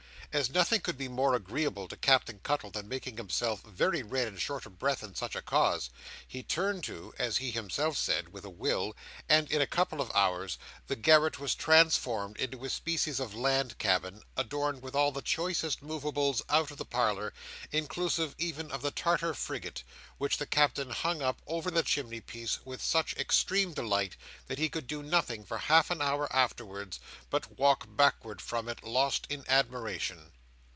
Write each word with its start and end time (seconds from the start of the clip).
As 0.33 0.49
nothing 0.49 0.79
could 0.79 0.97
be 0.97 1.09
more 1.09 1.35
agreeable 1.35 1.89
to 1.89 1.97
Captain 1.97 2.39
Cuttle 2.39 2.71
than 2.71 2.87
making 2.87 3.17
himself 3.17 3.63
very 3.63 4.01
red 4.01 4.29
and 4.29 4.41
short 4.41 4.65
of 4.65 4.79
breath 4.79 5.03
in 5.03 5.13
such 5.13 5.35
a 5.35 5.41
cause, 5.41 5.89
he 6.25 6.41
turned 6.41 6.85
to 6.85 7.13
(as 7.19 7.35
he 7.35 7.51
himself 7.51 7.97
said) 7.97 8.31
with 8.31 8.45
a 8.45 8.49
will; 8.49 8.95
and, 9.27 9.51
in 9.51 9.59
a 9.59 9.67
couple 9.67 9.99
of 9.99 10.09
hours, 10.11 10.57
this 10.87 10.97
garret 11.01 11.37
was 11.37 11.53
transformed 11.53 12.37
into 12.37 12.63
a 12.63 12.69
species 12.69 13.19
of 13.19 13.35
land 13.35 13.77
cabin, 13.77 14.23
adorned 14.37 14.81
with 14.81 14.95
all 14.95 15.11
the 15.11 15.21
choicest 15.21 15.81
moveables 15.81 16.41
out 16.47 16.71
of 16.71 16.77
the 16.77 16.85
parlour, 16.85 17.33
inclusive 17.73 18.33
even 18.37 18.71
of 18.71 18.81
the 18.81 18.91
Tartar 18.91 19.33
frigate, 19.33 19.83
which 20.17 20.37
the 20.37 20.45
Captain 20.45 20.91
hung 20.91 21.21
up 21.21 21.41
over 21.45 21.69
the 21.69 21.83
chimney 21.83 22.21
piece 22.21 22.63
with 22.65 22.81
such 22.81 23.13
extreme 23.17 23.73
delight, 23.73 24.15
that 24.47 24.59
he 24.59 24.69
could 24.69 24.87
do 24.87 25.03
nothing 25.03 25.43
for 25.43 25.57
half 25.57 25.91
an 25.91 26.01
hour 26.01 26.33
afterwards 26.33 27.01
but 27.29 27.59
walk 27.59 27.85
backward 27.97 28.39
from 28.41 28.69
it, 28.69 28.81
lost 28.81 29.25
in 29.29 29.43
admiration. 29.49 30.19